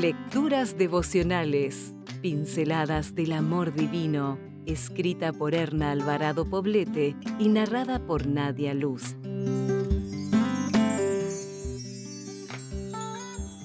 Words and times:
Lecturas 0.00 0.78
devocionales, 0.78 1.94
pinceladas 2.22 3.14
del 3.14 3.32
amor 3.32 3.74
divino, 3.74 4.38
escrita 4.64 5.30
por 5.30 5.54
Erna 5.54 5.90
Alvarado 5.90 6.48
Poblete 6.48 7.14
y 7.38 7.50
narrada 7.50 7.98
por 8.06 8.26
Nadia 8.26 8.72
Luz. 8.72 9.14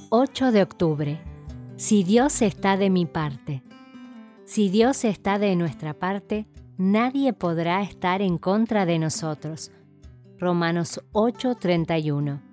8 0.09 0.51
de 0.51 0.61
octubre. 0.61 1.21
Si 1.77 2.03
Dios 2.03 2.41
está 2.41 2.75
de 2.75 2.89
mi 2.89 3.05
parte. 3.05 3.63
Si 4.43 4.67
Dios 4.67 5.05
está 5.05 5.39
de 5.39 5.55
nuestra 5.55 5.93
parte, 5.93 6.47
nadie 6.77 7.31
podrá 7.31 7.81
estar 7.81 8.21
en 8.21 8.37
contra 8.37 8.85
de 8.85 8.99
nosotros. 8.99 9.71
Romanos 10.37 10.99
8:31 11.13 12.44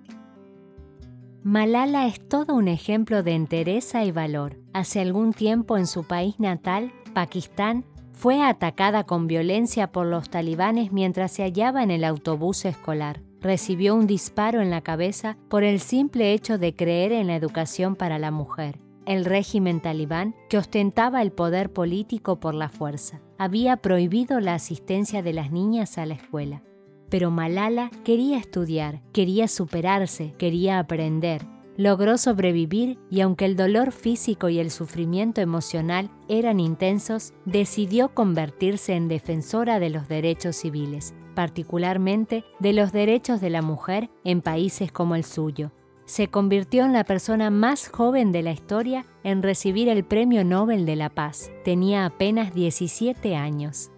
Malala 1.45 2.07
es 2.07 2.25
todo 2.29 2.55
un 2.55 2.69
ejemplo 2.69 3.21
de 3.21 3.33
entereza 3.33 4.05
y 4.05 4.13
valor. 4.13 4.57
Hace 4.71 5.01
algún 5.01 5.33
tiempo 5.33 5.77
en 5.77 5.87
su 5.87 6.05
país 6.05 6.39
natal, 6.39 6.93
Pakistán, 7.13 7.83
fue 8.13 8.41
atacada 8.41 9.03
con 9.03 9.27
violencia 9.27 9.91
por 9.91 10.05
los 10.05 10.29
talibanes 10.29 10.93
mientras 10.93 11.33
se 11.33 11.43
hallaba 11.43 11.83
en 11.83 11.91
el 11.91 12.05
autobús 12.05 12.63
escolar. 12.63 13.19
Recibió 13.41 13.93
un 13.93 14.07
disparo 14.07 14.61
en 14.61 14.69
la 14.69 14.79
cabeza 14.79 15.35
por 15.49 15.65
el 15.65 15.81
simple 15.81 16.31
hecho 16.31 16.57
de 16.57 16.77
creer 16.77 17.11
en 17.11 17.27
la 17.27 17.35
educación 17.35 17.97
para 17.97 18.19
la 18.19 18.31
mujer. 18.31 18.79
El 19.05 19.25
régimen 19.25 19.81
talibán, 19.81 20.35
que 20.49 20.57
ostentaba 20.57 21.21
el 21.21 21.33
poder 21.33 21.73
político 21.73 22.39
por 22.39 22.53
la 22.53 22.69
fuerza, 22.69 23.19
había 23.37 23.75
prohibido 23.75 24.39
la 24.39 24.53
asistencia 24.53 25.21
de 25.21 25.33
las 25.33 25.51
niñas 25.51 25.97
a 25.97 26.05
la 26.05 26.13
escuela. 26.13 26.63
Pero 27.13 27.29
Malala 27.29 27.91
quería 28.03 28.39
estudiar, 28.39 28.99
quería 29.13 29.47
superarse, 29.47 30.33
quería 30.39 30.79
aprender. 30.79 31.45
Logró 31.77 32.17
sobrevivir 32.17 32.97
y 33.11 33.21
aunque 33.21 33.45
el 33.45 33.55
dolor 33.55 33.91
físico 33.91 34.49
y 34.49 34.57
el 34.57 34.71
sufrimiento 34.71 35.39
emocional 35.39 36.09
eran 36.27 36.59
intensos, 36.59 37.35
decidió 37.45 38.15
convertirse 38.15 38.95
en 38.95 39.09
defensora 39.09 39.79
de 39.79 39.91
los 39.91 40.07
derechos 40.07 40.55
civiles, 40.55 41.13
particularmente 41.35 42.45
de 42.59 42.73
los 42.73 42.91
derechos 42.91 43.41
de 43.41 43.51
la 43.51 43.61
mujer 43.61 44.09
en 44.23 44.41
países 44.41 44.91
como 44.91 45.13
el 45.13 45.23
suyo. 45.23 45.71
Se 46.05 46.29
convirtió 46.29 46.83
en 46.83 46.93
la 46.93 47.03
persona 47.03 47.51
más 47.51 47.89
joven 47.89 48.31
de 48.31 48.41
la 48.41 48.53
historia 48.53 49.05
en 49.23 49.43
recibir 49.43 49.87
el 49.87 50.03
Premio 50.03 50.43
Nobel 50.43 50.87
de 50.87 50.95
la 50.95 51.11
Paz. 51.11 51.51
Tenía 51.63 52.07
apenas 52.07 52.55
17 52.55 53.35
años. 53.35 53.91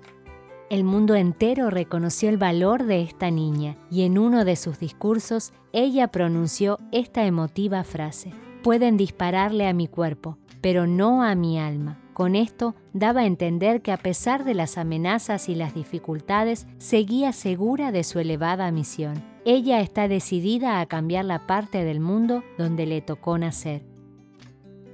El 0.70 0.84
mundo 0.84 1.14
entero 1.14 1.70
reconoció 1.70 2.28
el 2.28 2.38
valor 2.38 2.86
de 2.86 3.04
esta 3.04 3.30
niña 3.30 3.78
y 3.92 4.02
en 4.02 4.18
uno 4.18 4.46
de 4.46 4.56
sus 4.56 4.80
discursos 4.80 5.54
ella 5.74 6.08
pronunció 6.08 6.80
esta 6.92 7.26
emotiva 7.26 7.84
frase. 7.84 8.32
Pueden 8.64 8.98
dispararle 8.98 9.68
a 9.68 9.74
mi 9.74 9.88
cuerpo, 9.88 10.40
pero 10.62 10.88
no 10.88 11.22
a 11.22 11.36
mi 11.36 11.60
alma. 11.60 12.00
Con 12.14 12.36
esto 12.36 12.74
daba 12.94 13.22
a 13.22 13.26
entender 13.28 13.84
que 13.84 13.92
a 13.92 13.98
pesar 13.98 14.44
de 14.44 14.56
las 14.56 14.80
amenazas 14.80 15.50
y 15.50 15.56
las 15.56 15.76
dificultades, 15.76 16.66
seguía 16.80 17.32
segura 17.32 17.92
de 17.92 18.04
su 18.04 18.18
elevada 18.18 18.72
misión. 18.72 19.24
Ella 19.46 19.82
está 19.82 20.08
decidida 20.08 20.80
a 20.80 20.86
cambiar 20.88 21.26
la 21.26 21.46
parte 21.46 21.84
del 21.84 22.00
mundo 22.00 22.44
donde 22.58 22.88
le 22.88 23.02
tocó 23.02 23.38
nacer. 23.38 23.84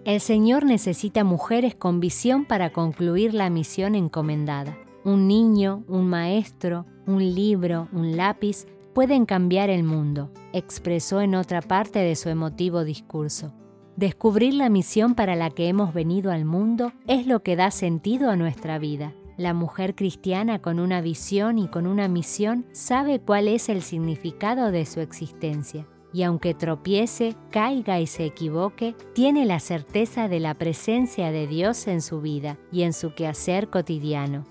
El 0.04 0.20
Señor 0.20 0.66
necesita 0.66 1.24
mujeres 1.24 1.76
con 1.76 2.02
visión 2.02 2.44
para 2.44 2.72
concluir 2.72 3.34
la 3.34 3.50
misión 3.50 3.96
encomendada. 3.96 4.76
Un 5.04 5.28
niño, 5.28 5.84
un 5.88 6.08
maestro, 6.08 6.86
un 7.08 7.20
libro, 7.34 7.88
un 7.92 8.16
lápiz 8.18 8.66
pueden 8.94 9.26
cambiar 9.26 9.70
el 9.70 9.84
mundo, 9.84 10.30
expresó 10.54 11.22
en 11.22 11.36
otra 11.36 11.62
parte 11.62 12.00
de 12.00 12.16
su 12.16 12.30
emotivo 12.30 12.84
discurso. 12.84 13.54
Descubrir 13.96 14.54
la 14.54 14.70
misión 14.70 15.16
para 15.16 15.36
la 15.36 15.50
que 15.50 15.68
hemos 15.68 15.94
venido 15.94 16.32
al 16.32 16.46
mundo 16.46 16.94
es 17.08 17.28
lo 17.28 17.42
que 17.42 17.56
da 17.56 17.72
sentido 17.72 18.30
a 18.30 18.36
nuestra 18.36 18.80
vida. 18.80 19.14
La 19.38 19.54
mujer 19.54 19.96
cristiana 19.96 20.62
con 20.62 20.80
una 20.80 21.02
visión 21.02 21.58
y 21.58 21.68
con 21.68 21.88
una 21.88 22.08
misión 22.08 22.66
sabe 22.72 23.20
cuál 23.20 23.48
es 23.48 23.70
el 23.70 23.82
significado 23.82 24.72
de 24.72 24.86
su 24.86 25.00
existencia 25.00 25.88
y 26.14 26.24
aunque 26.24 26.54
tropiece, 26.54 27.36
caiga 27.52 28.00
y 28.00 28.08
se 28.08 28.26
equivoque, 28.26 28.96
tiene 29.14 29.46
la 29.46 29.60
certeza 29.60 30.28
de 30.28 30.40
la 30.40 30.56
presencia 30.56 31.32
de 31.32 31.48
Dios 31.48 31.88
en 31.88 32.02
su 32.02 32.22
vida 32.22 32.58
y 32.72 32.84
en 32.84 32.94
su 32.94 33.14
quehacer 33.14 33.70
cotidiano. 33.70 34.46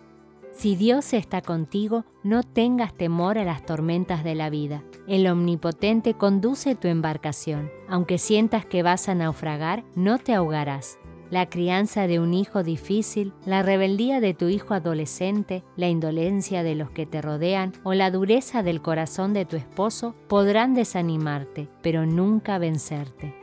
Si 0.60 0.76
Dios 0.76 1.14
está 1.14 1.40
contigo, 1.40 2.04
no 2.22 2.42
tengas 2.42 2.92
temor 2.92 3.38
a 3.38 3.44
las 3.44 3.64
tormentas 3.64 4.22
de 4.24 4.34
la 4.34 4.50
vida. 4.50 4.84
El 5.08 5.26
Omnipotente 5.26 6.12
conduce 6.12 6.74
tu 6.74 6.86
embarcación. 6.86 7.70
Aunque 7.88 8.18
sientas 8.18 8.66
que 8.66 8.82
vas 8.82 9.08
a 9.08 9.14
naufragar, 9.14 9.84
no 9.94 10.18
te 10.18 10.34
ahogarás. 10.34 10.98
La 11.30 11.48
crianza 11.48 12.06
de 12.06 12.20
un 12.20 12.34
hijo 12.34 12.62
difícil, 12.62 13.32
la 13.46 13.62
rebeldía 13.62 14.20
de 14.20 14.34
tu 14.34 14.48
hijo 14.48 14.74
adolescente, 14.74 15.64
la 15.76 15.88
indolencia 15.88 16.62
de 16.62 16.74
los 16.74 16.90
que 16.90 17.06
te 17.06 17.22
rodean 17.22 17.72
o 17.82 17.94
la 17.94 18.10
dureza 18.10 18.62
del 18.62 18.82
corazón 18.82 19.32
de 19.32 19.46
tu 19.46 19.56
esposo 19.56 20.14
podrán 20.28 20.74
desanimarte, 20.74 21.70
pero 21.80 22.04
nunca 22.04 22.58
vencerte. 22.58 23.34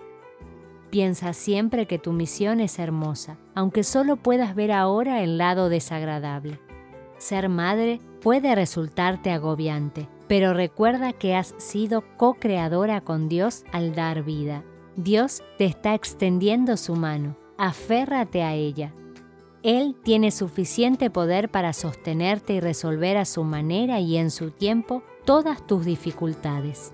Piensa 0.91 1.33
siempre 1.33 1.87
que 1.87 1.97
tu 1.97 2.13
misión 2.13 2.59
es 2.59 2.77
hermosa, 2.77 3.39
aunque 3.55 3.83
solo 3.83 4.17
puedas 4.17 4.53
ver 4.53 4.71
ahora 4.71 5.23
el 5.23 5.39
lado 5.39 5.67
desagradable. 5.67 6.59
Ser 7.17 7.49
madre 7.49 7.99
puede 8.21 8.53
resultarte 8.55 9.31
agobiante, 9.31 10.07
pero 10.27 10.53
recuerda 10.53 11.13
que 11.13 11.35
has 11.35 11.55
sido 11.57 12.03
co-creadora 12.17 13.01
con 13.01 13.27
Dios 13.29 13.63
al 13.71 13.95
dar 13.95 14.23
vida. 14.23 14.63
Dios 14.95 15.43
te 15.57 15.65
está 15.65 15.93
extendiendo 15.93 16.77
su 16.77 16.95
mano, 16.95 17.37
aférrate 17.57 18.43
a 18.43 18.53
ella. 18.53 18.93
Él 19.63 19.95
tiene 20.03 20.31
suficiente 20.31 21.09
poder 21.09 21.49
para 21.49 21.73
sostenerte 21.73 22.53
y 22.53 22.59
resolver 22.59 23.17
a 23.17 23.25
su 23.25 23.43
manera 23.43 23.99
y 23.99 24.17
en 24.17 24.31
su 24.31 24.51
tiempo 24.51 25.03
todas 25.25 25.65
tus 25.65 25.85
dificultades. 25.85 26.91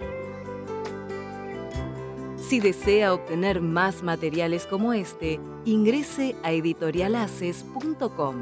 Si 2.38 2.59
desea 2.59 3.13
obtener 3.13 3.61
más 3.61 4.03
materiales 4.03 4.66
como 4.66 4.94
este, 4.94 5.40
ingrese 5.66 6.35
a 6.44 6.51
editorialaces.com. 6.51 8.35